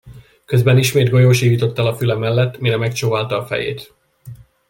[0.45, 3.93] Közben ismét golyó sivított el a füle mellett, mire megcsóválta a fejét.